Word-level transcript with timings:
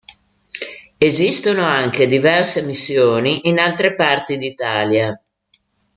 Esistono 0.97 1.63
anche 1.63 2.07
diverse 2.07 2.63
missioni 2.63 3.47
in 3.49 3.59
altre 3.59 3.93
parti 3.93 4.35
d'Italia. 4.39 5.15